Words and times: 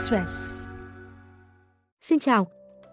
Express. 0.00 0.66
Xin 2.00 2.18
chào, 2.18 2.46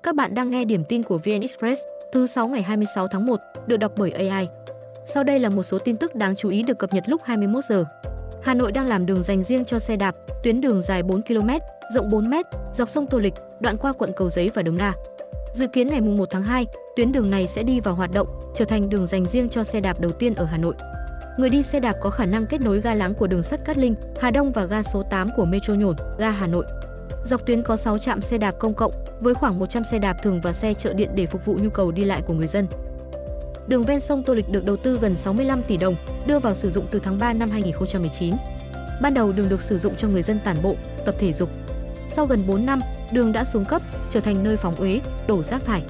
các 0.03 0.15
bạn 0.15 0.35
đang 0.35 0.49
nghe 0.49 0.65
điểm 0.65 0.83
tin 0.89 1.03
của 1.03 1.17
VN 1.17 1.41
Express 1.41 1.81
thứ 2.13 2.27
6 2.27 2.47
ngày 2.47 2.61
26 2.61 3.07
tháng 3.07 3.25
1, 3.25 3.39
được 3.67 3.77
đọc 3.77 3.91
bởi 3.97 4.11
AI. 4.11 4.47
Sau 5.05 5.23
đây 5.23 5.39
là 5.39 5.49
một 5.49 5.63
số 5.63 5.79
tin 5.79 5.97
tức 5.97 6.15
đáng 6.15 6.35
chú 6.35 6.49
ý 6.49 6.63
được 6.63 6.79
cập 6.79 6.93
nhật 6.93 7.03
lúc 7.07 7.21
21 7.23 7.63
giờ. 7.63 7.85
Hà 8.43 8.53
Nội 8.53 8.71
đang 8.71 8.87
làm 8.87 9.05
đường 9.05 9.23
dành 9.23 9.43
riêng 9.43 9.65
cho 9.65 9.79
xe 9.79 9.95
đạp, 9.95 10.15
tuyến 10.43 10.61
đường 10.61 10.81
dài 10.81 11.03
4 11.03 11.21
km, 11.21 11.49
rộng 11.93 12.09
4 12.09 12.29
m, 12.29 12.33
dọc 12.73 12.89
sông 12.89 13.07
Tô 13.07 13.17
Lịch, 13.19 13.33
đoạn 13.59 13.77
qua 13.77 13.93
quận 13.93 14.11
Cầu 14.15 14.29
Giấy 14.29 14.51
và 14.53 14.61
Đống 14.61 14.77
Đa. 14.77 14.93
Dự 15.53 15.67
kiến 15.67 15.87
ngày 15.87 16.01
1 16.01 16.25
tháng 16.31 16.43
2, 16.43 16.65
tuyến 16.95 17.11
đường 17.11 17.31
này 17.31 17.47
sẽ 17.47 17.63
đi 17.63 17.79
vào 17.79 17.95
hoạt 17.95 18.11
động, 18.11 18.27
trở 18.55 18.65
thành 18.65 18.89
đường 18.89 19.07
dành 19.07 19.25
riêng 19.25 19.49
cho 19.49 19.63
xe 19.63 19.81
đạp 19.81 19.99
đầu 19.99 20.11
tiên 20.11 20.35
ở 20.35 20.45
Hà 20.45 20.57
Nội. 20.57 20.75
Người 21.37 21.49
đi 21.49 21.63
xe 21.63 21.79
đạp 21.79 21.95
có 22.01 22.09
khả 22.09 22.25
năng 22.25 22.45
kết 22.45 22.61
nối 22.61 22.81
ga 22.81 22.93
láng 22.93 23.13
của 23.13 23.27
đường 23.27 23.43
sắt 23.43 23.65
Cát 23.65 23.77
Linh, 23.77 23.95
Hà 24.19 24.31
Đông 24.31 24.51
và 24.51 24.65
ga 24.65 24.83
số 24.83 25.03
8 25.09 25.29
của 25.35 25.45
Metro 25.45 25.73
Nhổn, 25.73 25.95
ga 26.19 26.29
Hà 26.29 26.47
Nội. 26.47 26.65
Dọc 27.27 27.45
tuyến 27.45 27.63
có 27.63 27.77
6 27.77 27.97
trạm 27.97 28.21
xe 28.21 28.37
đạp 28.37 28.51
công 28.59 28.73
cộng 28.73 28.91
với 29.19 29.33
khoảng 29.33 29.59
100 29.59 29.83
xe 29.83 29.99
đạp 29.99 30.17
thường 30.23 30.41
và 30.41 30.53
xe 30.53 30.73
chợ 30.73 30.93
điện 30.93 31.09
để 31.15 31.25
phục 31.25 31.45
vụ 31.45 31.57
nhu 31.61 31.69
cầu 31.69 31.91
đi 31.91 32.03
lại 32.03 32.21
của 32.21 32.33
người 32.33 32.47
dân. 32.47 32.67
Đường 33.67 33.83
ven 33.83 33.99
sông 33.99 34.23
Tô 34.23 34.33
Lịch 34.33 34.49
được 34.49 34.65
đầu 34.65 34.77
tư 34.77 34.99
gần 35.01 35.15
65 35.15 35.63
tỷ 35.63 35.77
đồng, 35.77 35.95
đưa 36.25 36.39
vào 36.39 36.55
sử 36.55 36.69
dụng 36.69 36.87
từ 36.91 36.99
tháng 36.99 37.19
3 37.19 37.33
năm 37.33 37.49
2019. 37.49 38.35
Ban 39.01 39.13
đầu 39.13 39.31
đường 39.31 39.49
được 39.49 39.61
sử 39.61 39.77
dụng 39.77 39.95
cho 39.95 40.07
người 40.07 40.21
dân 40.21 40.39
tản 40.39 40.57
bộ, 40.61 40.75
tập 41.05 41.15
thể 41.19 41.33
dục. 41.33 41.49
Sau 42.09 42.25
gần 42.25 42.47
4 42.47 42.65
năm, 42.65 42.81
đường 43.11 43.31
đã 43.31 43.45
xuống 43.45 43.65
cấp, 43.65 43.81
trở 44.09 44.19
thành 44.19 44.43
nơi 44.43 44.57
phóng 44.57 44.75
uế, 44.75 45.01
đổ 45.27 45.43
rác 45.43 45.65
thải. 45.65 45.81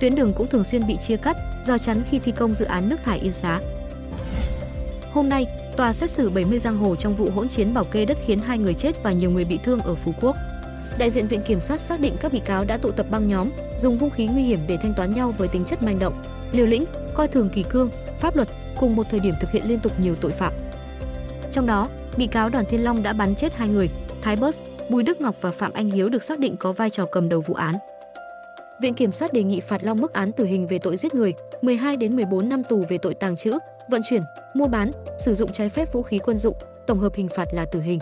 Tuyến 0.00 0.14
đường 0.14 0.32
cũng 0.32 0.48
thường 0.48 0.64
xuyên 0.64 0.86
bị 0.86 0.96
chia 0.96 1.16
cắt, 1.16 1.36
do 1.64 1.78
chắn 1.78 2.02
khi 2.10 2.18
thi 2.18 2.32
công 2.32 2.54
dự 2.54 2.64
án 2.64 2.88
nước 2.88 2.96
thải 3.04 3.18
Yên 3.18 3.32
Xá. 3.32 3.60
Hôm 5.12 5.28
nay, 5.28 5.46
tòa 5.76 5.92
xét 5.92 6.10
xử 6.10 6.30
70 6.30 6.58
giang 6.58 6.76
hồ 6.76 6.96
trong 6.96 7.14
vụ 7.16 7.30
hỗn 7.30 7.48
chiến 7.48 7.74
bảo 7.74 7.84
kê 7.84 8.04
đất 8.04 8.18
khiến 8.26 8.38
hai 8.38 8.58
người 8.58 8.74
chết 8.74 9.02
và 9.02 9.12
nhiều 9.12 9.30
người 9.30 9.44
bị 9.44 9.58
thương 9.64 9.80
ở 9.80 9.94
Phú 9.94 10.12
Quốc. 10.20 10.36
Đại 11.00 11.10
diện 11.10 11.28
viện 11.28 11.42
kiểm 11.42 11.60
sát 11.60 11.80
xác 11.80 12.00
định 12.00 12.16
các 12.20 12.32
bị 12.32 12.40
cáo 12.44 12.64
đã 12.64 12.76
tụ 12.76 12.90
tập 12.90 13.06
băng 13.10 13.28
nhóm, 13.28 13.50
dùng 13.78 13.98
hung 13.98 14.10
khí 14.10 14.26
nguy 14.26 14.42
hiểm 14.42 14.60
để 14.68 14.76
thanh 14.76 14.94
toán 14.94 15.14
nhau 15.14 15.34
với 15.38 15.48
tính 15.48 15.64
chất 15.64 15.82
manh 15.82 15.98
động, 15.98 16.22
liều 16.52 16.66
lĩnh, 16.66 16.84
coi 17.14 17.28
thường 17.28 17.48
kỳ 17.52 17.62
cương, 17.62 17.90
pháp 18.18 18.36
luật, 18.36 18.48
cùng 18.76 18.96
một 18.96 19.06
thời 19.10 19.20
điểm 19.20 19.34
thực 19.40 19.50
hiện 19.50 19.68
liên 19.68 19.80
tục 19.80 19.92
nhiều 20.00 20.14
tội 20.20 20.32
phạm. 20.32 20.52
Trong 21.52 21.66
đó, 21.66 21.88
bị 22.16 22.26
cáo 22.26 22.48
Đoàn 22.48 22.64
Thiên 22.68 22.84
Long 22.84 23.02
đã 23.02 23.12
bắn 23.12 23.34
chết 23.34 23.54
hai 23.54 23.68
người, 23.68 23.88
Thái 24.22 24.36
Bớt, 24.36 24.54
Bùi 24.88 25.02
Đức 25.02 25.20
Ngọc 25.20 25.34
và 25.40 25.50
Phạm 25.50 25.72
Anh 25.72 25.90
Hiếu 25.90 26.08
được 26.08 26.22
xác 26.22 26.38
định 26.38 26.56
có 26.56 26.72
vai 26.72 26.90
trò 26.90 27.06
cầm 27.12 27.28
đầu 27.28 27.40
vụ 27.40 27.54
án. 27.54 27.74
Viện 28.82 28.94
kiểm 28.94 29.12
sát 29.12 29.32
đề 29.32 29.42
nghị 29.42 29.60
phạt 29.60 29.84
Long 29.84 30.00
mức 30.00 30.12
án 30.12 30.32
tử 30.32 30.44
hình 30.44 30.66
về 30.66 30.78
tội 30.78 30.96
giết 30.96 31.14
người, 31.14 31.34
12 31.62 31.96
đến 31.96 32.16
14 32.16 32.48
năm 32.48 32.62
tù 32.64 32.84
về 32.88 32.98
tội 32.98 33.14
tàng 33.14 33.36
trữ, 33.36 33.58
vận 33.90 34.02
chuyển, 34.10 34.22
mua 34.54 34.66
bán, 34.66 34.90
sử 35.18 35.34
dụng 35.34 35.52
trái 35.52 35.68
phép 35.68 35.92
vũ 35.92 36.02
khí 36.02 36.18
quân 36.18 36.36
dụng, 36.36 36.56
tổng 36.86 36.98
hợp 36.98 37.14
hình 37.14 37.28
phạt 37.28 37.48
là 37.52 37.64
tử 37.64 37.80
hình. 37.80 37.98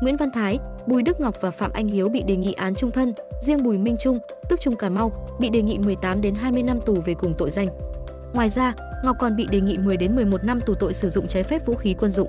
Nguyễn 0.00 0.16
Văn 0.16 0.30
Thái, 0.30 0.58
Bùi 0.86 1.02
Đức 1.02 1.20
Ngọc 1.20 1.40
và 1.40 1.50
Phạm 1.50 1.72
Anh 1.72 1.88
Hiếu 1.88 2.08
bị 2.08 2.22
đề 2.22 2.36
nghị 2.36 2.52
án 2.52 2.74
trung 2.74 2.90
thân, 2.90 3.14
riêng 3.40 3.62
Bùi 3.62 3.78
Minh 3.78 3.96
Trung, 4.00 4.18
tức 4.48 4.60
Trung 4.60 4.76
Cà 4.76 4.88
Mau, 4.88 5.12
bị 5.40 5.48
đề 5.48 5.62
nghị 5.62 5.78
18 5.78 6.20
đến 6.20 6.34
20 6.34 6.62
năm 6.62 6.80
tù 6.80 6.94
về 6.94 7.14
cùng 7.14 7.34
tội 7.38 7.50
danh. 7.50 7.68
Ngoài 8.32 8.48
ra, 8.48 8.74
Ngọc 9.04 9.16
còn 9.18 9.36
bị 9.36 9.46
đề 9.50 9.60
nghị 9.60 9.78
10 9.78 9.96
đến 9.96 10.16
11 10.16 10.44
năm 10.44 10.60
tù 10.60 10.74
tội 10.74 10.94
sử 10.94 11.08
dụng 11.08 11.28
trái 11.28 11.42
phép 11.42 11.66
vũ 11.66 11.74
khí 11.74 11.94
quân 11.98 12.10
dụng. 12.10 12.28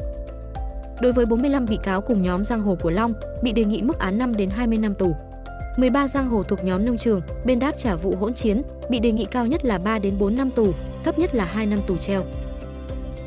Đối 1.02 1.12
với 1.12 1.26
45 1.26 1.66
bị 1.66 1.78
cáo 1.84 2.02
cùng 2.02 2.22
nhóm 2.22 2.44
giang 2.44 2.62
hồ 2.62 2.78
của 2.82 2.90
Long, 2.90 3.14
bị 3.44 3.52
đề 3.52 3.64
nghị 3.64 3.82
mức 3.82 4.00
án 4.00 4.18
5 4.18 4.36
đến 4.36 4.50
20 4.50 4.78
năm 4.78 4.96
tù. 4.96 5.16
13 5.78 6.08
giang 6.08 6.30
hồ 6.30 6.44
thuộc 6.44 6.64
nhóm 6.64 6.86
nông 6.86 6.98
trường, 6.98 7.22
bên 7.46 7.60
đáp 7.60 7.72
trả 7.78 7.96
vụ 7.96 8.16
hỗn 8.16 8.34
chiến, 8.34 8.62
bị 8.90 9.00
đề 9.00 9.12
nghị 9.12 9.26
cao 9.26 9.48
nhất 9.48 9.66
là 9.66 9.78
3 9.78 10.00
đến 10.00 10.14
4 10.20 10.36
năm 10.36 10.52
tù, 10.52 10.74
thấp 11.04 11.20
nhất 11.20 11.36
là 11.36 11.46
2 11.46 11.66
năm 11.66 11.80
tù 11.88 11.98
treo. 11.98 12.24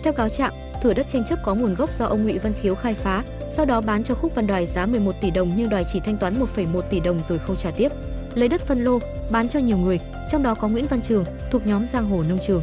Theo 0.05 0.13
cáo 0.13 0.29
trạng, 0.29 0.53
thửa 0.83 0.95
đất 0.95 1.07
tranh 1.09 1.25
chấp 1.25 1.39
có 1.45 1.55
nguồn 1.55 1.75
gốc 1.75 1.93
do 1.93 2.05
ông 2.07 2.23
Ngụy 2.23 2.39
Văn 2.39 2.53
Khiếu 2.53 2.75
khai 2.75 2.95
phá, 2.95 3.25
sau 3.53 3.65
đó 3.65 3.81
bán 3.81 4.05
cho 4.05 4.15
Khúc 4.15 4.35
Văn 4.35 4.47
Đoài 4.47 4.67
giá 4.67 4.87
11 4.87 5.15
tỷ 5.21 5.31
đồng 5.31 5.53
nhưng 5.57 5.69
Đoài 5.69 5.85
chỉ 5.93 6.01
thanh 6.01 6.17
toán 6.17 6.35
1,1 6.57 6.81
tỷ 6.81 7.01
đồng 7.01 7.23
rồi 7.23 7.39
không 7.39 7.57
trả 7.57 7.71
tiếp. 7.71 7.93
Lấy 8.35 8.49
đất 8.49 8.61
phân 8.61 8.85
lô, 8.85 8.99
bán 9.31 9.49
cho 9.49 9.61
nhiều 9.61 9.77
người, 9.77 10.01
trong 10.29 10.43
đó 10.43 10.55
có 10.55 10.69
Nguyễn 10.69 10.87
Văn 10.87 11.03
Trường, 11.03 11.25
thuộc 11.51 11.67
nhóm 11.67 11.87
giang 11.87 12.11
hồ 12.11 12.23
nông 12.29 12.39
trường. 12.47 12.63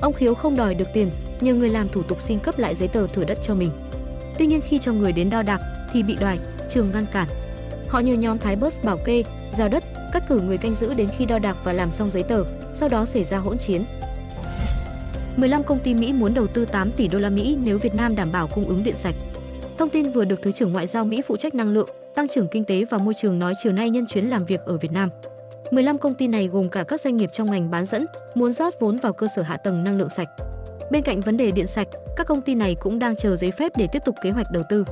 Ông 0.00 0.12
Khiếu 0.12 0.34
không 0.34 0.56
đòi 0.56 0.74
được 0.74 0.88
tiền, 0.94 1.10
nhờ 1.40 1.54
người 1.54 1.68
làm 1.68 1.88
thủ 1.88 2.02
tục 2.02 2.20
xin 2.20 2.38
cấp 2.38 2.58
lại 2.58 2.74
giấy 2.74 2.88
tờ 2.88 3.06
thửa 3.06 3.24
đất 3.24 3.38
cho 3.42 3.54
mình. 3.54 3.70
Tuy 4.38 4.46
nhiên 4.46 4.60
khi 4.60 4.78
cho 4.78 4.92
người 4.92 5.12
đến 5.12 5.30
đo 5.30 5.42
đạc 5.42 5.60
thì 5.92 6.02
bị 6.02 6.16
Đoài, 6.20 6.38
Trường 6.68 6.90
ngăn 6.92 7.06
cản. 7.12 7.28
Họ 7.88 7.98
nhờ 7.98 8.14
nhóm 8.14 8.38
Thái 8.38 8.56
bớt 8.56 8.84
bảo 8.84 8.96
kê, 9.04 9.22
giao 9.52 9.68
đất, 9.68 9.84
cắt 10.12 10.28
cử 10.28 10.40
người 10.40 10.58
canh 10.58 10.74
giữ 10.74 10.94
đến 10.94 11.08
khi 11.18 11.26
đo 11.26 11.38
đạc 11.38 11.56
và 11.64 11.72
làm 11.72 11.90
xong 11.90 12.10
giấy 12.10 12.22
tờ, 12.22 12.44
sau 12.72 12.88
đó 12.88 13.04
xảy 13.04 13.24
ra 13.24 13.38
hỗn 13.38 13.58
chiến. 13.58 13.84
15 15.36 15.62
công 15.62 15.78
ty 15.78 15.94
Mỹ 15.94 16.12
muốn 16.12 16.34
đầu 16.34 16.46
tư 16.46 16.64
8 16.64 16.90
tỷ 16.90 17.08
đô 17.08 17.18
la 17.18 17.30
Mỹ 17.30 17.56
nếu 17.64 17.78
Việt 17.78 17.94
Nam 17.94 18.16
đảm 18.16 18.32
bảo 18.32 18.46
cung 18.46 18.68
ứng 18.68 18.82
điện 18.82 18.96
sạch. 18.96 19.14
Thông 19.78 19.90
tin 19.90 20.10
vừa 20.10 20.24
được 20.24 20.42
Thứ 20.42 20.52
trưởng 20.52 20.72
Ngoại 20.72 20.86
giao 20.86 21.04
Mỹ 21.04 21.22
phụ 21.22 21.36
trách 21.36 21.54
năng 21.54 21.72
lượng, 21.72 21.88
tăng 22.14 22.28
trưởng 22.28 22.48
kinh 22.48 22.64
tế 22.64 22.84
và 22.84 22.98
môi 22.98 23.14
trường 23.14 23.38
nói 23.38 23.54
chiều 23.62 23.72
nay 23.72 23.90
nhân 23.90 24.06
chuyến 24.06 24.24
làm 24.24 24.44
việc 24.44 24.60
ở 24.60 24.78
Việt 24.78 24.92
Nam. 24.92 25.10
15 25.70 25.98
công 25.98 26.14
ty 26.14 26.28
này 26.28 26.48
gồm 26.48 26.68
cả 26.68 26.84
các 26.84 27.00
doanh 27.00 27.16
nghiệp 27.16 27.30
trong 27.32 27.50
ngành 27.50 27.70
bán 27.70 27.84
dẫn, 27.84 28.06
muốn 28.34 28.52
rót 28.52 28.80
vốn 28.80 28.96
vào 28.96 29.12
cơ 29.12 29.26
sở 29.36 29.42
hạ 29.42 29.56
tầng 29.56 29.84
năng 29.84 29.98
lượng 29.98 30.10
sạch. 30.10 30.28
Bên 30.90 31.02
cạnh 31.02 31.20
vấn 31.20 31.36
đề 31.36 31.50
điện 31.50 31.66
sạch, 31.66 31.88
các 32.16 32.26
công 32.26 32.42
ty 32.42 32.54
này 32.54 32.74
cũng 32.74 32.98
đang 32.98 33.16
chờ 33.16 33.36
giấy 33.36 33.50
phép 33.50 33.72
để 33.76 33.88
tiếp 33.92 34.02
tục 34.04 34.14
kế 34.22 34.30
hoạch 34.30 34.50
đầu 34.50 34.62
tư. 34.68 34.84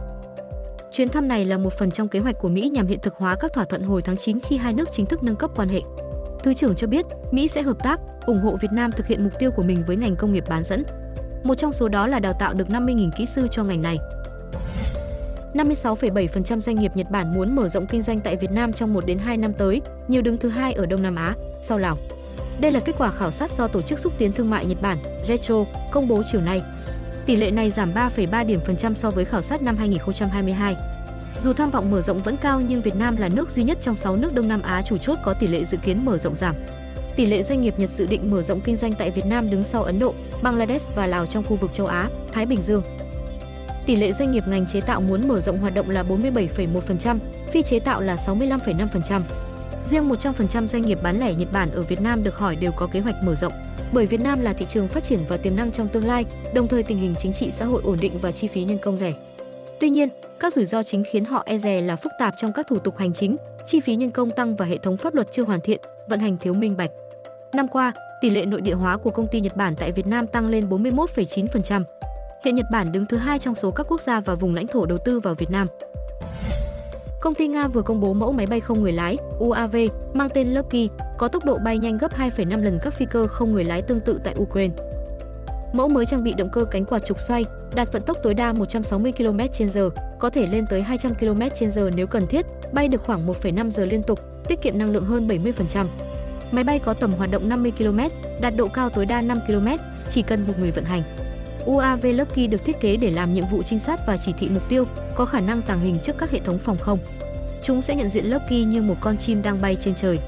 Chuyến 0.92 1.08
thăm 1.08 1.28
này 1.28 1.44
là 1.44 1.58
một 1.58 1.72
phần 1.72 1.90
trong 1.90 2.08
kế 2.08 2.18
hoạch 2.18 2.38
của 2.38 2.48
Mỹ 2.48 2.70
nhằm 2.72 2.86
hiện 2.86 3.00
thực 3.02 3.14
hóa 3.14 3.36
các 3.40 3.52
thỏa 3.52 3.64
thuận 3.64 3.82
hồi 3.82 4.02
tháng 4.02 4.16
9 4.16 4.40
khi 4.40 4.56
hai 4.56 4.74
nước 4.74 4.88
chính 4.92 5.06
thức 5.06 5.22
nâng 5.22 5.36
cấp 5.36 5.50
quan 5.56 5.68
hệ. 5.68 5.80
Thứ 6.42 6.54
trưởng 6.54 6.74
cho 6.74 6.86
biết, 6.86 7.06
Mỹ 7.30 7.48
sẽ 7.48 7.62
hợp 7.62 7.82
tác, 7.84 8.00
ủng 8.26 8.40
hộ 8.40 8.56
Việt 8.60 8.72
Nam 8.72 8.92
thực 8.92 9.06
hiện 9.06 9.24
mục 9.24 9.38
tiêu 9.38 9.50
của 9.50 9.62
mình 9.62 9.84
với 9.86 9.96
ngành 9.96 10.16
công 10.16 10.32
nghiệp 10.32 10.44
bán 10.48 10.62
dẫn. 10.62 10.84
Một 11.44 11.54
trong 11.54 11.72
số 11.72 11.88
đó 11.88 12.06
là 12.06 12.18
đào 12.18 12.32
tạo 12.38 12.54
được 12.54 12.68
50.000 12.68 13.10
kỹ 13.16 13.26
sư 13.26 13.48
cho 13.50 13.64
ngành 13.64 13.82
này. 13.82 13.98
56,7% 15.54 16.60
doanh 16.60 16.76
nghiệp 16.76 16.92
Nhật 16.94 17.10
Bản 17.10 17.34
muốn 17.34 17.54
mở 17.54 17.68
rộng 17.68 17.86
kinh 17.86 18.02
doanh 18.02 18.20
tại 18.20 18.36
Việt 18.36 18.52
Nam 18.52 18.72
trong 18.72 18.94
1 18.94 19.06
đến 19.06 19.18
2 19.18 19.36
năm 19.36 19.52
tới, 19.52 19.80
nhiều 20.08 20.22
đứng 20.22 20.38
thứ 20.38 20.48
hai 20.48 20.72
ở 20.72 20.86
Đông 20.86 21.02
Nam 21.02 21.14
Á, 21.14 21.34
sau 21.62 21.78
Lào. 21.78 21.98
Đây 22.60 22.72
là 22.72 22.80
kết 22.80 22.94
quả 22.98 23.10
khảo 23.10 23.30
sát 23.30 23.50
do 23.50 23.68
Tổ 23.68 23.82
chức 23.82 23.98
xúc 23.98 24.12
tiến 24.18 24.32
thương 24.32 24.50
mại 24.50 24.66
Nhật 24.66 24.82
Bản, 24.82 24.98
JETRO, 25.26 25.64
công 25.90 26.08
bố 26.08 26.22
chiều 26.32 26.40
nay. 26.40 26.62
Tỷ 27.26 27.36
lệ 27.36 27.50
này 27.50 27.70
giảm 27.70 27.94
3,3 27.94 28.46
điểm 28.46 28.60
phần 28.66 28.76
trăm 28.76 28.94
so 28.94 29.10
với 29.10 29.24
khảo 29.24 29.42
sát 29.42 29.62
năm 29.62 29.76
2022. 29.76 30.76
Dù 31.40 31.52
tham 31.52 31.70
vọng 31.70 31.90
mở 31.90 32.00
rộng 32.00 32.18
vẫn 32.18 32.36
cao 32.36 32.60
nhưng 32.60 32.82
Việt 32.82 32.96
Nam 32.96 33.16
là 33.16 33.28
nước 33.28 33.50
duy 33.50 33.62
nhất 33.62 33.78
trong 33.80 33.96
6 33.96 34.16
nước 34.16 34.34
Đông 34.34 34.48
Nam 34.48 34.62
Á 34.62 34.82
chủ 34.82 34.98
chốt 34.98 35.18
có 35.24 35.34
tỷ 35.34 35.46
lệ 35.46 35.64
dự 35.64 35.76
kiến 35.76 36.04
mở 36.04 36.18
rộng 36.18 36.36
giảm. 36.36 36.54
Tỷ 37.16 37.26
lệ 37.26 37.42
doanh 37.42 37.60
nghiệp 37.60 37.78
Nhật 37.78 37.90
dự 37.90 38.06
định 38.06 38.30
mở 38.30 38.42
rộng 38.42 38.60
kinh 38.60 38.76
doanh 38.76 38.92
tại 38.92 39.10
Việt 39.10 39.26
Nam 39.26 39.50
đứng 39.50 39.64
sau 39.64 39.82
Ấn 39.82 39.98
Độ, 39.98 40.14
Bangladesh 40.42 40.94
và 40.94 41.06
Lào 41.06 41.26
trong 41.26 41.44
khu 41.44 41.56
vực 41.56 41.74
châu 41.74 41.86
Á, 41.86 42.08
Thái 42.32 42.46
Bình 42.46 42.62
Dương. 42.62 42.82
Tỷ 43.86 43.96
lệ 43.96 44.12
doanh 44.12 44.30
nghiệp 44.30 44.44
ngành 44.48 44.66
chế 44.66 44.80
tạo 44.80 45.00
muốn 45.00 45.28
mở 45.28 45.40
rộng 45.40 45.58
hoạt 45.58 45.74
động 45.74 45.90
là 45.90 46.02
47,1%, 46.02 47.18
phi 47.50 47.62
chế 47.62 47.78
tạo 47.78 48.00
là 48.00 48.16
65,5%. 48.16 49.20
Riêng 49.84 50.08
100% 50.08 50.66
doanh 50.66 50.82
nghiệp 50.82 50.98
bán 51.02 51.20
lẻ 51.20 51.34
Nhật 51.34 51.52
Bản 51.52 51.70
ở 51.70 51.82
Việt 51.82 52.00
Nam 52.00 52.24
được 52.24 52.36
hỏi 52.36 52.56
đều 52.56 52.72
có 52.72 52.86
kế 52.86 53.00
hoạch 53.00 53.22
mở 53.22 53.34
rộng, 53.34 53.52
bởi 53.92 54.06
Việt 54.06 54.20
Nam 54.20 54.40
là 54.40 54.52
thị 54.52 54.66
trường 54.68 54.88
phát 54.88 55.04
triển 55.04 55.20
và 55.28 55.36
tiềm 55.36 55.56
năng 55.56 55.72
trong 55.72 55.88
tương 55.88 56.06
lai, 56.06 56.24
đồng 56.54 56.68
thời 56.68 56.82
tình 56.82 56.98
hình 56.98 57.14
chính 57.18 57.32
trị 57.32 57.50
xã 57.50 57.64
hội 57.64 57.82
ổn 57.84 57.98
định 58.00 58.18
và 58.20 58.32
chi 58.32 58.48
phí 58.48 58.64
nhân 58.64 58.78
công 58.78 58.96
rẻ. 58.96 59.12
Tuy 59.80 59.90
nhiên, 59.90 60.08
các 60.40 60.52
rủi 60.52 60.64
ro 60.64 60.82
chính 60.82 61.04
khiến 61.12 61.24
họ 61.24 61.42
e 61.46 61.58
dè 61.58 61.80
là 61.80 61.96
phức 61.96 62.12
tạp 62.18 62.34
trong 62.36 62.52
các 62.52 62.66
thủ 62.66 62.78
tục 62.78 62.98
hành 62.98 63.12
chính, 63.12 63.36
chi 63.66 63.80
phí 63.80 63.96
nhân 63.96 64.10
công 64.10 64.30
tăng 64.30 64.56
và 64.56 64.66
hệ 64.66 64.78
thống 64.78 64.96
pháp 64.96 65.14
luật 65.14 65.32
chưa 65.32 65.44
hoàn 65.44 65.60
thiện, 65.60 65.80
vận 66.08 66.20
hành 66.20 66.38
thiếu 66.38 66.54
minh 66.54 66.76
bạch. 66.76 66.90
Năm 67.52 67.68
qua, 67.68 67.92
tỷ 68.20 68.30
lệ 68.30 68.46
nội 68.46 68.60
địa 68.60 68.74
hóa 68.74 68.96
của 68.96 69.10
công 69.10 69.26
ty 69.26 69.40
Nhật 69.40 69.56
Bản 69.56 69.74
tại 69.76 69.92
Việt 69.92 70.06
Nam 70.06 70.26
tăng 70.26 70.46
lên 70.46 70.68
41,9%. 70.68 71.82
Hiện 72.44 72.54
Nhật 72.54 72.66
Bản 72.70 72.92
đứng 72.92 73.06
thứ 73.06 73.16
hai 73.16 73.38
trong 73.38 73.54
số 73.54 73.70
các 73.70 73.86
quốc 73.88 74.00
gia 74.00 74.20
và 74.20 74.34
vùng 74.34 74.54
lãnh 74.54 74.66
thổ 74.66 74.86
đầu 74.86 74.98
tư 74.98 75.20
vào 75.20 75.34
Việt 75.34 75.50
Nam. 75.50 75.66
Công 77.20 77.34
ty 77.34 77.48
Nga 77.48 77.68
vừa 77.68 77.82
công 77.82 78.00
bố 78.00 78.12
mẫu 78.12 78.32
máy 78.32 78.46
bay 78.46 78.60
không 78.60 78.82
người 78.82 78.92
lái 78.92 79.16
UAV 79.38 79.76
mang 80.14 80.28
tên 80.28 80.48
Loki 80.48 80.90
có 81.18 81.28
tốc 81.28 81.44
độ 81.44 81.58
bay 81.64 81.78
nhanh 81.78 81.98
gấp 81.98 82.18
2,5 82.18 82.62
lần 82.62 82.78
các 82.82 82.94
phi 82.94 83.06
cơ 83.10 83.26
không 83.26 83.52
người 83.52 83.64
lái 83.64 83.82
tương 83.82 84.00
tự 84.00 84.20
tại 84.24 84.34
Ukraine. 84.38 84.74
Mẫu 85.72 85.88
mới 85.88 86.06
trang 86.06 86.24
bị 86.24 86.34
động 86.36 86.48
cơ 86.52 86.64
cánh 86.64 86.84
quạt 86.84 87.04
trục 87.06 87.20
xoay, 87.20 87.44
đạt 87.74 87.92
vận 87.92 88.02
tốc 88.02 88.16
tối 88.22 88.34
đa 88.34 88.52
160 88.52 89.12
km/h, 89.12 89.90
có 90.18 90.30
thể 90.30 90.46
lên 90.46 90.66
tới 90.70 90.82
200 90.82 91.14
km/h 91.14 91.90
nếu 91.96 92.06
cần 92.06 92.26
thiết, 92.26 92.46
bay 92.72 92.88
được 92.88 93.02
khoảng 93.02 93.26
1,5 93.26 93.70
giờ 93.70 93.84
liên 93.84 94.02
tục, 94.02 94.20
tiết 94.48 94.62
kiệm 94.62 94.78
năng 94.78 94.90
lượng 94.90 95.04
hơn 95.04 95.26
70%. 95.26 95.86
Máy 96.50 96.64
bay 96.64 96.78
có 96.78 96.94
tầm 96.94 97.12
hoạt 97.12 97.30
động 97.30 97.48
50 97.48 97.72
km, 97.78 98.00
đạt 98.40 98.56
độ 98.56 98.68
cao 98.68 98.90
tối 98.90 99.06
đa 99.06 99.20
5 99.20 99.38
km, 99.46 99.68
chỉ 100.08 100.22
cần 100.22 100.46
một 100.46 100.54
người 100.58 100.70
vận 100.70 100.84
hành. 100.84 101.02
UAV 101.66 102.06
Lucky 102.14 102.46
được 102.46 102.64
thiết 102.64 102.80
kế 102.80 102.96
để 102.96 103.10
làm 103.10 103.34
nhiệm 103.34 103.44
vụ 103.46 103.62
trinh 103.62 103.78
sát 103.78 104.00
và 104.06 104.16
chỉ 104.16 104.32
thị 104.38 104.48
mục 104.48 104.68
tiêu, 104.68 104.84
có 105.14 105.24
khả 105.26 105.40
năng 105.40 105.62
tàng 105.62 105.80
hình 105.80 105.98
trước 106.02 106.18
các 106.18 106.30
hệ 106.30 106.38
thống 106.38 106.58
phòng 106.58 106.78
không. 106.78 106.98
Chúng 107.62 107.82
sẽ 107.82 107.94
nhận 107.94 108.08
diện 108.08 108.26
Lucky 108.26 108.64
như 108.64 108.82
một 108.82 108.94
con 109.00 109.16
chim 109.16 109.42
đang 109.42 109.60
bay 109.60 109.76
trên 109.80 109.94
trời. 109.94 110.18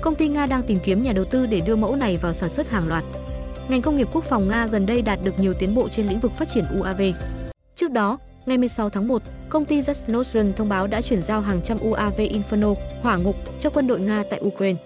Công 0.00 0.14
ty 0.14 0.28
Nga 0.28 0.46
đang 0.46 0.62
tìm 0.62 0.78
kiếm 0.84 1.02
nhà 1.02 1.12
đầu 1.12 1.24
tư 1.24 1.46
để 1.46 1.60
đưa 1.60 1.76
mẫu 1.76 1.96
này 1.96 2.16
vào 2.16 2.34
sản 2.34 2.50
xuất 2.50 2.70
hàng 2.70 2.88
loạt. 2.88 3.04
Ngành 3.68 3.82
công 3.82 3.96
nghiệp 3.96 4.08
quốc 4.12 4.24
phòng 4.24 4.48
Nga 4.48 4.66
gần 4.66 4.86
đây 4.86 5.02
đạt 5.02 5.18
được 5.24 5.38
nhiều 5.38 5.54
tiến 5.54 5.74
bộ 5.74 5.88
trên 5.88 6.06
lĩnh 6.06 6.20
vực 6.20 6.32
phát 6.38 6.48
triển 6.48 6.64
UAV. 6.80 7.02
Trước 7.74 7.90
đó, 7.90 8.18
ngày 8.46 8.58
16 8.58 8.90
tháng 8.90 9.08
1, 9.08 9.22
công 9.48 9.64
ty 9.64 9.80
Zasnostron 9.80 10.52
thông 10.52 10.68
báo 10.68 10.86
đã 10.86 11.02
chuyển 11.02 11.22
giao 11.22 11.40
hàng 11.40 11.60
trăm 11.62 11.78
UAV 11.78 12.20
Inferno, 12.20 12.74
hỏa 13.02 13.16
ngục 13.16 13.36
cho 13.60 13.70
quân 13.70 13.86
đội 13.86 14.00
Nga 14.00 14.24
tại 14.30 14.40
Ukraine. 14.44 14.78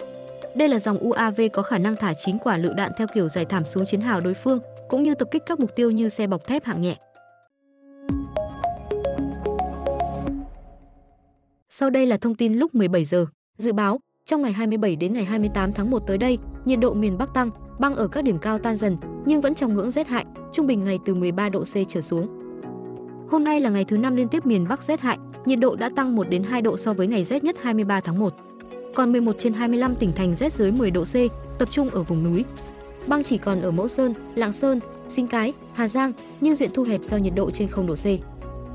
Đây 0.55 0.69
là 0.69 0.79
dòng 0.79 0.99
UAV 0.99 1.41
có 1.53 1.63
khả 1.63 1.79
năng 1.79 1.97
thả 1.97 2.15
9 2.15 2.39
quả 2.39 2.57
lựu 2.57 2.75
đạn 2.75 2.93
theo 2.97 3.07
kiểu 3.15 3.29
giải 3.29 3.45
thảm 3.45 3.65
xuống 3.65 3.87
chiến 3.87 4.01
hào 4.01 4.21
đối 4.21 4.35
phương, 4.35 4.61
cũng 4.91 5.03
như 5.03 5.15
tập 5.15 5.29
kích 5.31 5.43
các 5.47 5.61
mục 5.61 5.71
tiêu 5.77 5.91
như 5.91 6.09
xe 6.09 6.27
bọc 6.27 6.47
thép 6.47 6.65
hạng 6.65 6.81
nhẹ. 6.81 6.97
Sau 11.69 11.91
đây 11.91 12.07
là 12.07 12.17
thông 12.17 12.35
tin 12.35 12.55
lúc 12.55 12.75
17 12.75 13.05
giờ. 13.05 13.27
Dự 13.57 13.73
báo, 13.73 14.01
trong 14.25 14.43
ngày 14.43 14.53
27 14.53 14.97
đến 14.97 15.13
ngày 15.13 15.25
28 15.25 15.73
tháng 15.73 15.91
1 15.91 15.99
tới 16.07 16.19
đây, 16.19 16.39
nhiệt 16.65 16.79
độ 16.79 16.95
miền 16.95 17.19
Bắc 17.19 17.35
tăng, 17.35 17.51
băng 17.79 17.95
ở 17.95 18.09
các 18.09 18.25
điểm 18.25 18.39
cao 18.39 18.59
tan 18.59 18.77
dần, 18.77 18.97
nhưng 19.27 19.41
vẫn 19.41 19.55
trong 19.55 19.75
ngưỡng 19.75 19.91
rét 19.91 20.09
hại, 20.09 20.25
trung 20.53 20.67
bình 20.67 20.85
ngày 20.85 20.99
từ 21.05 21.15
13 21.15 21.49
độ 21.49 21.65
C 21.65 21.75
trở 21.89 22.01
xuống. 22.01 22.29
Hôm 23.31 23.45
nay 23.45 23.61
là 23.61 23.71
ngày 23.71 23.85
thứ 23.85 23.97
năm 23.97 24.17
liên 24.17 24.29
tiếp 24.29 24.47
miền 24.47 24.69
Bắc 24.69 24.83
rét 24.83 25.01
hại, 25.01 25.19
nhiệt 25.45 25.59
độ 25.59 25.77
đã 25.77 25.91
tăng 25.97 26.17
1 26.17 26.29
đến 26.29 26.43
2 26.43 26.63
độ 26.63 26.77
so 26.77 26.93
với 26.93 27.07
ngày 27.07 27.25
rét 27.25 27.45
nhất 27.45 27.57
23 27.63 28.01
tháng 28.01 28.19
1. 28.19 28.33
Còn 28.95 29.13
11 29.13 29.33
trên 29.39 29.53
25 29.53 29.95
tỉnh 29.95 30.13
thành 30.13 30.35
rét 30.35 30.53
dưới 30.53 30.73
10 30.73 30.91
độ 30.91 31.05
C, 31.05 31.15
tập 31.59 31.69
trung 31.71 31.89
ở 31.89 32.03
vùng 32.03 32.25
núi. 32.25 32.45
Băng 33.07 33.25
chỉ 33.25 33.39
còn 33.39 33.61
ở 33.63 33.71
Mẫu 33.71 33.89
Sơn, 33.89 34.15
Lạng 34.35 34.53
Sơn, 34.53 34.81
Sinh 35.09 35.27
Cái, 35.27 35.53
Hà 35.75 35.89
Giang, 35.89 36.13
nhưng 36.41 36.55
diện 36.55 36.71
thu 36.75 36.83
hẹp 36.83 37.05
do 37.05 37.17
nhiệt 37.17 37.33
độ 37.37 37.51
trên 37.51 37.69
0 37.69 37.87
độ 37.87 37.95
C. 37.95 38.07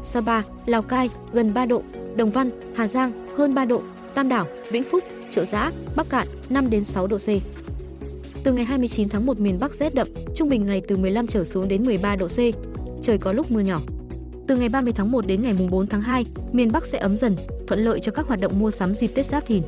Sapa, 0.04 0.42
Lào 0.66 0.82
Cai 0.82 1.10
gần 1.34 1.54
3 1.54 1.66
độ, 1.66 1.82
Đồng 2.16 2.32
Văn, 2.32 2.50
Hà 2.76 2.88
Giang 2.88 3.28
hơn 3.38 3.54
3 3.54 3.66
độ, 3.66 3.82
Tam 4.14 4.30
Đảo, 4.30 4.46
Vĩnh 4.72 4.84
Phúc, 4.84 5.04
Trợ 5.32 5.46
Giã, 5.46 5.72
Bắc 5.96 6.10
Cạn 6.10 6.28
5 6.50 6.70
đến 6.70 6.84
6 6.84 7.08
độ 7.08 7.18
C. 7.18 7.28
Từ 8.44 8.54
ngày 8.54 8.66
29 8.66 9.10
tháng 9.10 9.26
1 9.26 9.40
miền 9.40 9.60
Bắc 9.60 9.76
rét 9.76 9.96
đậm, 9.96 10.08
trung 10.36 10.50
bình 10.50 10.66
ngày 10.66 10.82
từ 10.88 10.98
15 10.98 11.28
trở 11.28 11.44
xuống 11.44 11.68
đến 11.68 11.84
13 11.84 12.16
độ 12.16 12.28
C. 12.28 12.38
Trời 13.02 13.18
có 13.18 13.32
lúc 13.32 13.52
mưa 13.52 13.60
nhỏ. 13.60 13.82
Từ 14.48 14.56
ngày 14.56 14.70
30 14.70 14.94
tháng 14.94 15.12
1 15.12 15.28
đến 15.28 15.44
ngày 15.44 15.54
4 15.72 15.88
tháng 15.88 16.02
2, 16.02 16.26
miền 16.52 16.72
Bắc 16.72 16.86
sẽ 16.86 16.98
ấm 16.98 17.18
dần, 17.18 17.36
thuận 17.68 17.80
lợi 17.80 18.00
cho 18.00 18.12
các 18.12 18.28
hoạt 18.28 18.40
động 18.40 18.60
mua 18.60 18.72
sắm 18.72 18.94
dịp 18.94 19.08
Tết 19.08 19.26
Giáp 19.26 19.46
Thìn. 19.46 19.62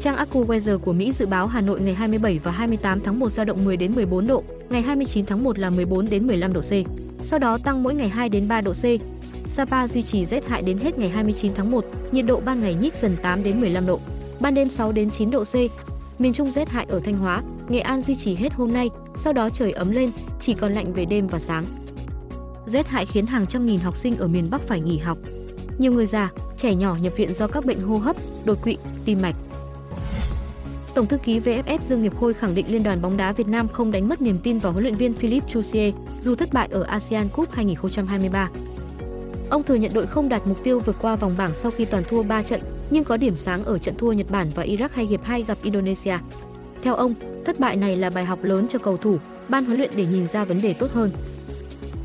Trang 0.00 0.16
AccuWeather 0.16 0.78
của 0.78 0.92
Mỹ 0.92 1.12
dự 1.12 1.26
báo 1.26 1.46
Hà 1.46 1.60
Nội 1.60 1.80
ngày 1.80 1.94
27 1.94 2.40
và 2.44 2.50
28 2.50 3.00
tháng 3.00 3.18
1 3.18 3.28
dao 3.28 3.44
động 3.44 3.64
10 3.64 3.76
đến 3.76 3.94
14 3.94 4.26
độ, 4.26 4.42
ngày 4.70 4.82
29 4.82 5.26
tháng 5.26 5.44
1 5.44 5.58
là 5.58 5.70
14 5.70 6.06
đến 6.10 6.26
15 6.26 6.52
độ 6.52 6.60
C. 6.60 6.72
Sau 7.22 7.38
đó 7.38 7.58
tăng 7.64 7.82
mỗi 7.82 7.94
ngày 7.94 8.08
2 8.08 8.28
đến 8.28 8.48
3 8.48 8.60
độ 8.60 8.72
C. 8.72 8.84
Sapa 9.46 9.88
duy 9.88 10.02
trì 10.02 10.26
rét 10.26 10.46
hại 10.46 10.62
đến 10.62 10.78
hết 10.78 10.98
ngày 10.98 11.08
29 11.08 11.54
tháng 11.54 11.70
1, 11.70 11.84
nhiệt 12.12 12.26
độ 12.26 12.40
ban 12.44 12.60
ngày 12.60 12.74
nhích 12.74 12.94
dần 12.94 13.16
8 13.22 13.42
đến 13.42 13.60
15 13.60 13.86
độ, 13.86 14.00
ban 14.40 14.54
đêm 14.54 14.70
6 14.70 14.92
đến 14.92 15.10
9 15.10 15.30
độ 15.30 15.44
C. 15.44 15.54
Miền 16.20 16.32
Trung 16.32 16.50
rét 16.50 16.68
hại 16.68 16.86
ở 16.88 17.00
Thanh 17.04 17.18
Hóa, 17.18 17.42
Nghệ 17.68 17.80
An 17.80 18.00
duy 18.00 18.16
trì 18.16 18.34
hết 18.34 18.54
hôm 18.54 18.72
nay, 18.72 18.90
sau 19.16 19.32
đó 19.32 19.48
trời 19.50 19.72
ấm 19.72 19.90
lên, 19.90 20.10
chỉ 20.40 20.54
còn 20.54 20.72
lạnh 20.72 20.92
về 20.94 21.04
đêm 21.04 21.26
và 21.26 21.38
sáng. 21.38 21.64
Rét 22.66 22.86
hại 22.86 23.06
khiến 23.06 23.26
hàng 23.26 23.46
trăm 23.46 23.66
nghìn 23.66 23.80
học 23.80 23.96
sinh 23.96 24.16
ở 24.16 24.28
miền 24.28 24.50
Bắc 24.50 24.60
phải 24.60 24.80
nghỉ 24.80 24.98
học. 24.98 25.18
Nhiều 25.78 25.92
người 25.92 26.06
già, 26.06 26.30
trẻ 26.56 26.74
nhỏ 26.74 26.96
nhập 27.02 27.12
viện 27.16 27.32
do 27.32 27.46
các 27.46 27.64
bệnh 27.64 27.80
hô 27.80 27.98
hấp, 27.98 28.16
đột 28.44 28.62
quỵ, 28.62 28.76
tim 29.04 29.22
mạch. 29.22 29.34
Tổng 30.98 31.06
thư 31.06 31.16
ký 31.16 31.40
VFF 31.40 31.78
Dương 31.80 32.02
Nghiệp 32.02 32.12
Khôi 32.20 32.34
khẳng 32.34 32.54
định 32.54 32.66
Liên 32.68 32.82
đoàn 32.82 33.02
bóng 33.02 33.16
đá 33.16 33.32
Việt 33.32 33.48
Nam 33.48 33.68
không 33.68 33.90
đánh 33.90 34.08
mất 34.08 34.22
niềm 34.22 34.38
tin 34.42 34.58
vào 34.58 34.72
huấn 34.72 34.84
luyện 34.84 34.94
viên 34.94 35.14
Philippe 35.14 35.48
Chusie 35.48 35.92
dù 36.20 36.34
thất 36.34 36.52
bại 36.52 36.68
ở 36.70 36.82
ASEAN 36.82 37.28
Cup 37.28 37.50
2023. 37.50 38.50
Ông 39.50 39.62
thừa 39.62 39.74
nhận 39.74 39.92
đội 39.94 40.06
không 40.06 40.28
đạt 40.28 40.46
mục 40.46 40.64
tiêu 40.64 40.80
vượt 40.80 40.96
qua 41.00 41.16
vòng 41.16 41.34
bảng 41.38 41.54
sau 41.54 41.70
khi 41.70 41.84
toàn 41.84 42.04
thua 42.08 42.22
3 42.22 42.42
trận, 42.42 42.60
nhưng 42.90 43.04
có 43.04 43.16
điểm 43.16 43.36
sáng 43.36 43.64
ở 43.64 43.78
trận 43.78 43.94
thua 43.94 44.12
Nhật 44.12 44.30
Bản 44.30 44.48
và 44.54 44.64
Iraq 44.64 44.88
hay 44.92 45.06
hiệp 45.06 45.24
2 45.24 45.42
gặp 45.42 45.58
Indonesia. 45.62 46.18
Theo 46.82 46.94
ông, 46.94 47.14
thất 47.44 47.60
bại 47.60 47.76
này 47.76 47.96
là 47.96 48.10
bài 48.10 48.24
học 48.24 48.44
lớn 48.44 48.66
cho 48.68 48.78
cầu 48.78 48.96
thủ, 48.96 49.18
ban 49.48 49.64
huấn 49.64 49.78
luyện 49.78 49.90
để 49.96 50.06
nhìn 50.06 50.26
ra 50.26 50.44
vấn 50.44 50.62
đề 50.62 50.74
tốt 50.74 50.90
hơn. 50.92 51.10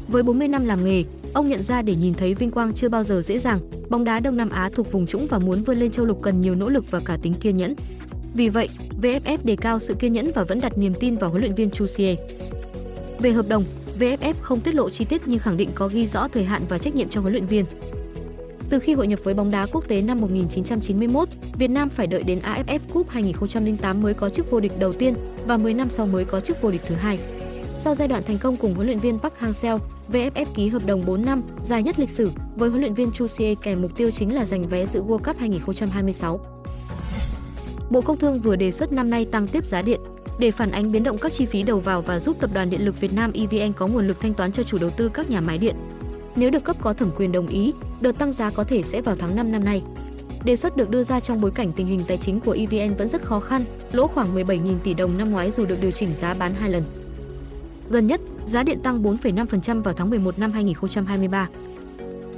Với 0.07 0.23
40 0.23 0.47
năm 0.47 0.65
làm 0.65 0.85
nghề, 0.85 1.03
ông 1.33 1.49
nhận 1.49 1.63
ra 1.63 1.81
để 1.81 1.95
nhìn 1.95 2.13
thấy 2.13 2.33
vinh 2.33 2.51
quang 2.51 2.73
chưa 2.73 2.89
bao 2.89 3.03
giờ 3.03 3.21
dễ 3.21 3.39
dàng, 3.39 3.59
bóng 3.89 4.03
đá 4.03 4.19
Đông 4.19 4.37
Nam 4.37 4.49
Á 4.49 4.69
thuộc 4.73 4.91
vùng 4.91 5.07
trũng 5.07 5.27
và 5.27 5.39
muốn 5.39 5.63
vươn 5.63 5.77
lên 5.77 5.91
châu 5.91 6.05
lục 6.05 6.21
cần 6.21 6.41
nhiều 6.41 6.55
nỗ 6.55 6.69
lực 6.69 6.91
và 6.91 7.01
cả 7.05 7.17
tính 7.21 7.33
kiên 7.33 7.57
nhẫn. 7.57 7.75
Vì 8.33 8.49
vậy, 8.49 8.69
VFF 9.01 9.37
đề 9.43 9.55
cao 9.55 9.79
sự 9.79 9.93
kiên 9.93 10.13
nhẫn 10.13 10.31
và 10.35 10.43
vẫn 10.43 10.61
đặt 10.61 10.77
niềm 10.77 10.93
tin 10.99 11.15
vào 11.15 11.29
huấn 11.29 11.41
luyện 11.41 11.55
viên 11.55 11.71
Chusie. 11.71 12.15
Về 13.19 13.31
hợp 13.31 13.45
đồng, 13.47 13.63
VFF 13.99 14.33
không 14.41 14.59
tiết 14.59 14.75
lộ 14.75 14.89
chi 14.89 15.05
tiết 15.05 15.21
nhưng 15.25 15.39
khẳng 15.39 15.57
định 15.57 15.69
có 15.75 15.87
ghi 15.87 16.07
rõ 16.07 16.27
thời 16.27 16.43
hạn 16.43 16.61
và 16.69 16.77
trách 16.77 16.95
nhiệm 16.95 17.09
cho 17.09 17.21
huấn 17.21 17.33
luyện 17.33 17.45
viên. 17.45 17.65
Từ 18.69 18.79
khi 18.79 18.93
hội 18.93 19.07
nhập 19.07 19.19
với 19.23 19.33
bóng 19.33 19.51
đá 19.51 19.65
quốc 19.71 19.87
tế 19.87 20.01
năm 20.01 20.21
1991, 20.21 21.29
Việt 21.59 21.67
Nam 21.67 21.89
phải 21.89 22.07
đợi 22.07 22.23
đến 22.23 22.39
AFF 22.39 22.79
Cup 22.93 23.09
2008 23.09 24.01
mới 24.01 24.13
có 24.13 24.29
chức 24.29 24.51
vô 24.51 24.59
địch 24.59 24.71
đầu 24.79 24.93
tiên 24.93 25.15
và 25.47 25.57
10 25.57 25.73
năm 25.73 25.89
sau 25.89 26.07
mới 26.07 26.25
có 26.25 26.39
chức 26.39 26.61
vô 26.61 26.71
địch 26.71 26.81
thứ 26.87 26.95
hai. 26.95 27.19
Sau 27.77 27.95
giai 27.95 28.07
đoạn 28.07 28.23
thành 28.27 28.37
công 28.37 28.55
cùng 28.55 28.73
huấn 28.73 28.87
luyện 28.87 28.99
viên 28.99 29.19
Park 29.19 29.33
Hang-seo, 29.39 29.79
VFF 30.11 30.45
ký 30.55 30.67
hợp 30.67 30.85
đồng 30.85 31.05
4 31.05 31.25
năm, 31.25 31.41
dài 31.63 31.83
nhất 31.83 31.99
lịch 31.99 32.09
sử, 32.09 32.31
với 32.55 32.69
huấn 32.69 32.81
luyện 32.81 32.93
viên 32.93 33.11
Chu 33.11 33.27
Xie 33.27 33.55
kèm 33.55 33.81
mục 33.81 33.95
tiêu 33.95 34.11
chính 34.11 34.35
là 34.35 34.45
giành 34.45 34.63
vé 34.63 34.85
dự 34.85 35.01
World 35.01 35.17
Cup 35.17 35.37
2026. 35.37 36.39
Bộ 37.89 38.01
Công 38.01 38.17
Thương 38.17 38.39
vừa 38.39 38.55
đề 38.55 38.71
xuất 38.71 38.91
năm 38.91 39.09
nay 39.09 39.25
tăng 39.25 39.47
tiếp 39.47 39.65
giá 39.65 39.81
điện 39.81 39.99
để 40.39 40.51
phản 40.51 40.71
ánh 40.71 40.91
biến 40.91 41.03
động 41.03 41.17
các 41.17 41.33
chi 41.33 41.45
phí 41.45 41.63
đầu 41.63 41.79
vào 41.79 42.01
và 42.01 42.19
giúp 42.19 42.37
Tập 42.39 42.49
đoàn 42.53 42.69
Điện 42.69 42.85
lực 42.85 42.99
Việt 42.99 43.13
Nam 43.13 43.31
EVN 43.33 43.73
có 43.73 43.87
nguồn 43.87 44.07
lực 44.07 44.19
thanh 44.19 44.33
toán 44.33 44.51
cho 44.51 44.63
chủ 44.63 44.77
đầu 44.77 44.89
tư 44.89 45.09
các 45.09 45.29
nhà 45.29 45.41
máy 45.41 45.57
điện. 45.57 45.75
Nếu 46.35 46.49
được 46.49 46.63
cấp 46.63 46.75
có 46.81 46.93
thẩm 46.93 47.09
quyền 47.17 47.31
đồng 47.31 47.47
ý, 47.47 47.73
đợt 48.01 48.17
tăng 48.17 48.31
giá 48.31 48.49
có 48.49 48.63
thể 48.63 48.83
sẽ 48.83 49.01
vào 49.01 49.15
tháng 49.15 49.35
5 49.35 49.51
năm 49.51 49.63
nay. 49.63 49.81
Đề 50.43 50.55
xuất 50.55 50.77
được 50.77 50.89
đưa 50.89 51.03
ra 51.03 51.19
trong 51.19 51.41
bối 51.41 51.51
cảnh 51.51 51.73
tình 51.73 51.87
hình 51.87 52.01
tài 52.07 52.17
chính 52.17 52.39
của 52.39 52.51
EVN 52.51 52.95
vẫn 52.95 53.07
rất 53.07 53.23
khó 53.23 53.39
khăn, 53.39 53.63
lỗ 53.91 54.07
khoảng 54.07 54.35
17.000 54.35 54.79
tỷ 54.83 54.93
đồng 54.93 55.17
năm 55.17 55.31
ngoái 55.31 55.51
dù 55.51 55.65
được 55.65 55.81
điều 55.81 55.91
chỉnh 55.91 56.15
giá 56.15 56.33
bán 56.33 56.53
hai 56.53 56.69
lần. 56.69 56.83
Gần 57.89 58.07
nhất, 58.07 58.21
giá 58.45 58.63
điện 58.63 58.79
tăng 58.83 59.03
4,5% 59.03 59.81
vào 59.81 59.93
tháng 59.93 60.09
11 60.09 60.39
năm 60.39 60.51
2023. 60.51 61.49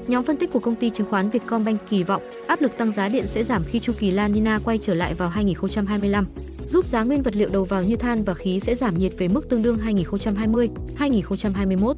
Nhóm 0.07 0.24
phân 0.24 0.38
tích 0.38 0.52
của 0.52 0.60
công 0.60 0.75
ty 0.75 0.90
chứng 0.90 1.07
khoán 1.10 1.30
Vietcombank 1.30 1.90
kỳ 1.90 2.04
vọng 2.04 2.22
áp 2.48 2.62
lực 2.62 2.78
tăng 2.78 2.92
giá 2.92 3.10
điện 3.10 3.28
sẽ 3.28 3.44
giảm 3.44 3.63
khi 3.63 3.80
chu 3.80 3.94
kỳ 4.00 4.12
La 4.12 4.28
Nina 4.28 4.60
quay 4.63 4.78
trở 4.78 4.94
lại 4.94 5.13
vào 5.13 5.30
2025, 5.30 6.28
giúp 6.68 6.86
giá 6.86 7.04
nguyên 7.04 7.22
vật 7.22 7.36
liệu 7.36 7.50
đầu 7.50 7.63
vào 7.63 7.84
như 7.84 7.96
than 7.96 8.24
và 8.24 8.34
khí 8.34 8.60
sẽ 8.60 8.75
giảm 8.75 9.00
nhiệt 9.00 9.12
về 9.18 9.28
mức 9.28 9.50
tương 9.50 9.62
đương 9.62 9.78
2020-2021. 10.98 11.94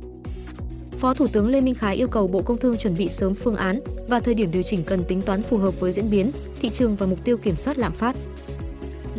Phó 1.00 1.14
Thủ 1.14 1.28
tướng 1.28 1.50
Lê 1.50 1.62
Minh 1.62 1.76
Khái 1.76 1.96
yêu 1.96 2.08
cầu 2.08 2.28
Bộ 2.28 2.42
Công 2.42 2.58
Thương 2.58 2.78
chuẩn 2.78 2.96
bị 2.98 3.10
sớm 3.10 3.36
phương 3.36 3.56
án 3.56 3.80
và 4.08 4.20
thời 4.20 4.34
điểm 4.34 4.50
điều 4.52 4.64
chỉnh 4.64 4.84
cần 4.84 5.04
tính 5.04 5.22
toán 5.22 5.42
phù 5.42 5.58
hợp 5.58 5.80
với 5.80 5.92
diễn 5.92 6.10
biến, 6.12 6.32
thị 6.62 6.70
trường 6.70 6.96
và 6.96 7.06
mục 7.06 7.24
tiêu 7.24 7.38
kiểm 7.38 7.56
soát 7.56 7.78
lạm 7.78 7.94
phát. 7.94 8.16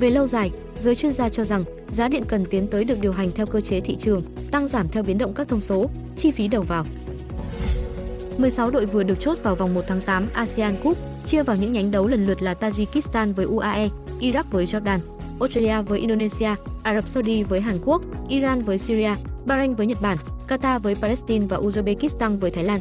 Về 0.01 0.11
lâu 0.11 0.27
dài, 0.27 0.51
giới 0.79 0.95
chuyên 0.95 1.13
gia 1.13 1.29
cho 1.29 1.45
rằng 1.45 1.65
giá 1.91 2.09
điện 2.09 2.23
cần 2.29 2.45
tiến 2.51 2.67
tới 2.67 2.85
được 2.85 3.01
điều 3.01 3.13
hành 3.13 3.31
theo 3.35 3.47
cơ 3.47 3.61
chế 3.61 3.81
thị 3.81 3.97
trường, 3.97 4.23
tăng 4.51 4.69
giảm 4.69 4.89
theo 4.89 5.03
biến 5.03 5.19
động 5.19 5.35
các 5.35 5.49
thông 5.49 5.61
số, 5.61 5.91
chi 6.17 6.31
phí 6.31 6.49
đầu 6.49 6.63
vào. 6.63 6.85
16 8.39 8.71
đội 8.71 8.87
vừa 8.87 9.03
được 9.03 9.21
chốt 9.21 9.39
vào 9.43 9.55
vòng 9.55 9.75
1 9.75 9.83
tháng 9.87 10.01
8 10.01 10.27
ASEAN 10.33 10.75
Cup, 10.83 10.97
chia 11.27 11.43
vào 11.43 11.57
những 11.57 11.73
nhánh 11.73 11.91
đấu 11.91 12.07
lần 12.07 12.27
lượt 12.27 12.43
là 12.43 12.55
Tajikistan 12.61 13.35
với 13.35 13.47
UAE, 13.47 13.89
Iraq 14.21 14.45
với 14.51 14.67
Jordan, 14.67 14.99
Australia 15.41 15.83
với 15.83 15.99
Indonesia, 15.99 16.55
Ả 16.83 16.95
Rập 16.95 17.09
Saudi 17.09 17.43
với 17.43 17.61
Hàn 17.61 17.79
Quốc, 17.85 18.03
Iran 18.29 18.63
với 18.63 18.79
Syria, 18.79 19.11
Bahrain 19.47 19.75
với 19.75 19.87
Nhật 19.87 20.03
Bản, 20.03 20.19
Qatar 20.49 20.79
với 20.79 20.95
Palestine 20.95 21.47
và 21.47 21.57
Uzbekistan 21.57 22.39
với 22.39 22.51
Thái 22.51 22.65
Lan. 22.65 22.81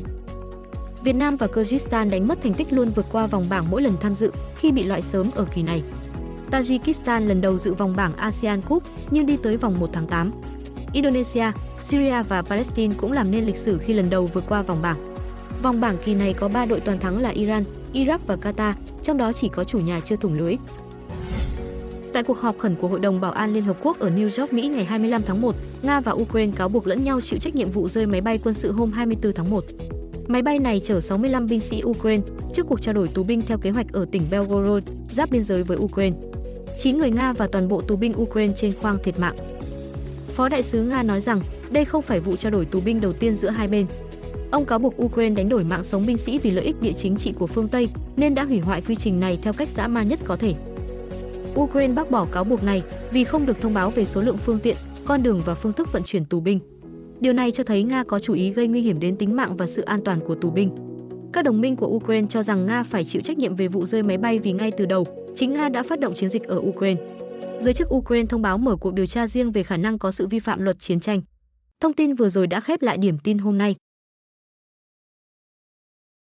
Việt 1.03 1.13
Nam 1.13 1.37
và 1.37 1.47
Kyrgyzstan 1.47 2.09
đánh 2.09 2.27
mất 2.27 2.41
thành 2.43 2.53
tích 2.53 2.73
luôn 2.73 2.89
vượt 2.95 3.05
qua 3.11 3.27
vòng 3.27 3.45
bảng 3.49 3.71
mỗi 3.71 3.81
lần 3.81 3.93
tham 4.01 4.15
dự 4.15 4.31
khi 4.55 4.71
bị 4.71 4.83
loại 4.83 5.01
sớm 5.01 5.29
ở 5.35 5.45
kỳ 5.55 5.63
này. 5.63 5.83
Tajikistan 6.51 7.27
lần 7.27 7.41
đầu 7.41 7.57
dự 7.57 7.73
vòng 7.73 7.95
bảng 7.95 8.15
ASEAN 8.15 8.61
Cup 8.61 8.83
nhưng 9.11 9.25
đi 9.25 9.37
tới 9.37 9.57
vòng 9.57 9.79
1 9.79 9.89
tháng 9.93 10.07
8. 10.07 10.31
Indonesia, 10.93 11.51
Syria 11.81 12.23
và 12.23 12.41
Palestine 12.41 12.93
cũng 12.97 13.11
làm 13.11 13.31
nên 13.31 13.45
lịch 13.45 13.57
sử 13.57 13.77
khi 13.77 13.93
lần 13.93 14.09
đầu 14.09 14.25
vượt 14.25 14.43
qua 14.49 14.61
vòng 14.61 14.81
bảng. 14.81 15.06
Vòng 15.63 15.81
bảng 15.81 15.97
kỳ 16.05 16.15
này 16.15 16.33
có 16.33 16.47
3 16.47 16.65
đội 16.65 16.79
toàn 16.79 16.99
thắng 16.99 17.21
là 17.21 17.29
Iran, 17.29 17.63
Iraq 17.93 18.19
và 18.27 18.35
Qatar, 18.35 18.73
trong 19.03 19.17
đó 19.17 19.31
chỉ 19.33 19.49
có 19.49 19.63
chủ 19.63 19.79
nhà 19.79 19.99
chưa 19.99 20.15
thủng 20.15 20.33
lưới. 20.33 20.55
Tại 22.13 22.23
cuộc 22.23 22.39
họp 22.39 22.57
khẩn 22.57 22.75
của 22.75 22.87
Hội 22.87 22.99
đồng 22.99 23.21
Bảo 23.21 23.31
an 23.31 23.53
Liên 23.53 23.63
Hợp 23.63 23.77
Quốc 23.83 23.99
ở 23.99 24.09
New 24.09 24.41
York, 24.41 24.53
Mỹ 24.53 24.67
ngày 24.67 24.85
25 24.85 25.21
tháng 25.25 25.41
1, 25.41 25.55
Nga 25.81 25.99
và 25.99 26.11
Ukraine 26.11 26.53
cáo 26.55 26.69
buộc 26.69 26.87
lẫn 26.87 27.03
nhau 27.03 27.21
chịu 27.21 27.39
trách 27.39 27.55
nhiệm 27.55 27.69
vụ 27.69 27.87
rơi 27.87 28.05
máy 28.05 28.21
bay 28.21 28.39
quân 28.43 28.53
sự 28.53 28.71
hôm 28.71 28.91
24 28.91 29.33
tháng 29.33 29.49
1. 29.49 29.63
Máy 30.27 30.41
bay 30.41 30.59
này 30.59 30.81
chở 30.83 31.01
65 31.01 31.47
binh 31.47 31.59
sĩ 31.59 31.81
Ukraine 31.85 32.23
trước 32.53 32.65
cuộc 32.69 32.81
trao 32.81 32.93
đổi 32.93 33.07
tù 33.07 33.23
binh 33.23 33.41
theo 33.41 33.57
kế 33.57 33.69
hoạch 33.69 33.93
ở 33.93 34.05
tỉnh 34.11 34.23
Belgorod, 34.31 34.83
giáp 35.09 35.31
biên 35.31 35.43
giới 35.43 35.63
với 35.63 35.77
Ukraine. 35.77 36.17
9 36.79 36.97
người 36.97 37.11
Nga 37.11 37.33
và 37.33 37.47
toàn 37.51 37.67
bộ 37.67 37.81
tù 37.81 37.95
binh 37.95 38.21
Ukraine 38.21 38.53
trên 38.57 38.73
khoang 38.81 38.97
thiệt 39.03 39.19
mạng. 39.19 39.35
Phó 40.27 40.49
đại 40.49 40.63
sứ 40.63 40.83
Nga 40.83 41.03
nói 41.03 41.21
rằng 41.21 41.41
đây 41.71 41.85
không 41.85 42.01
phải 42.01 42.19
vụ 42.19 42.35
trao 42.35 42.51
đổi 42.51 42.65
tù 42.65 42.81
binh 42.81 43.01
đầu 43.01 43.13
tiên 43.13 43.35
giữa 43.35 43.49
hai 43.49 43.67
bên. 43.67 43.85
Ông 44.51 44.65
cáo 44.65 44.79
buộc 44.79 45.01
Ukraine 45.01 45.35
đánh 45.35 45.49
đổi 45.49 45.63
mạng 45.63 45.83
sống 45.83 46.05
binh 46.05 46.17
sĩ 46.17 46.37
vì 46.37 46.51
lợi 46.51 46.65
ích 46.65 46.81
địa 46.81 46.93
chính 46.93 47.15
trị 47.15 47.33
của 47.39 47.47
phương 47.47 47.67
Tây 47.67 47.89
nên 48.17 48.35
đã 48.35 48.43
hủy 48.43 48.59
hoại 48.59 48.81
quy 48.81 48.95
trình 48.95 49.19
này 49.19 49.39
theo 49.41 49.53
cách 49.53 49.69
dã 49.69 49.87
man 49.87 50.07
nhất 50.07 50.19
có 50.25 50.35
thể. 50.35 50.53
Ukraine 51.55 51.93
bác 51.93 52.11
bỏ 52.11 52.25
cáo 52.25 52.43
buộc 52.43 52.63
này 52.63 52.83
vì 53.11 53.23
không 53.23 53.45
được 53.45 53.61
thông 53.61 53.73
báo 53.73 53.89
về 53.89 54.05
số 54.05 54.21
lượng 54.21 54.37
phương 54.37 54.59
tiện, 54.59 54.75
con 55.05 55.23
đường 55.23 55.41
và 55.45 55.55
phương 55.55 55.73
thức 55.73 55.93
vận 55.93 56.03
chuyển 56.05 56.25
tù 56.25 56.39
binh. 56.39 56.59
Điều 57.19 57.33
này 57.33 57.51
cho 57.51 57.63
thấy 57.63 57.83
Nga 57.83 58.03
có 58.03 58.19
chủ 58.19 58.33
ý 58.33 58.51
gây 58.51 58.67
nguy 58.67 58.81
hiểm 58.81 58.99
đến 58.99 59.17
tính 59.17 59.35
mạng 59.35 59.57
và 59.57 59.67
sự 59.67 59.81
an 59.81 60.01
toàn 60.05 60.19
của 60.27 60.35
tù 60.35 60.49
binh. 60.49 60.71
Các 61.33 61.45
đồng 61.45 61.61
minh 61.61 61.75
của 61.75 61.87
Ukraine 61.87 62.27
cho 62.29 62.43
rằng 62.43 62.65
Nga 62.65 62.83
phải 62.83 63.03
chịu 63.03 63.21
trách 63.21 63.37
nhiệm 63.37 63.55
về 63.55 63.67
vụ 63.67 63.85
rơi 63.85 64.03
máy 64.03 64.17
bay 64.17 64.39
vì 64.39 64.51
ngay 64.51 64.71
từ 64.71 64.85
đầu, 64.85 65.07
chính 65.35 65.53
Nga 65.53 65.69
đã 65.69 65.83
phát 65.83 65.99
động 65.99 66.13
chiến 66.15 66.29
dịch 66.29 66.43
ở 66.43 66.57
Ukraine. 66.57 67.01
Giới 67.59 67.73
chức 67.73 67.93
Ukraine 67.93 68.27
thông 68.27 68.41
báo 68.41 68.57
mở 68.57 68.75
cuộc 68.75 68.93
điều 68.93 69.05
tra 69.05 69.27
riêng 69.27 69.51
về 69.51 69.63
khả 69.63 69.77
năng 69.77 69.99
có 69.99 70.11
sự 70.11 70.27
vi 70.27 70.39
phạm 70.39 70.61
luật 70.61 70.79
chiến 70.79 70.99
tranh. 70.99 71.21
Thông 71.79 71.93
tin 71.93 72.15
vừa 72.15 72.29
rồi 72.29 72.47
đã 72.47 72.59
khép 72.59 72.81
lại 72.81 72.97
điểm 72.97 73.17
tin 73.23 73.37
hôm 73.37 73.57
nay. 73.57 73.75